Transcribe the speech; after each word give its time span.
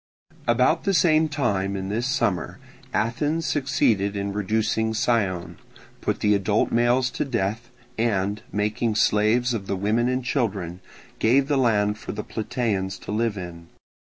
About 0.47 0.83
the 0.83 0.95
same 0.95 1.29
time 1.29 1.75
in 1.75 1.89
this 1.89 2.07
summer 2.07 2.57
Athens 2.91 3.45
succeeded 3.45 4.15
in 4.15 4.33
reducing 4.33 4.93
Scione, 4.95 5.57
put 6.01 6.21
the 6.21 6.33
adult 6.33 6.71
males 6.71 7.11
to 7.11 7.23
death, 7.23 7.69
and, 7.99 8.41
making 8.51 8.95
slaves 8.95 9.53
of 9.53 9.67
the 9.67 9.75
women 9.77 10.09
and 10.09 10.25
children, 10.25 10.79
gave 11.19 11.47
the 11.47 11.55
land 11.55 11.99
for 11.99 12.13
the 12.13 12.23
Plataeans 12.23 12.97
to 13.01 13.11
live 13.11 13.37
in. 13.37 13.67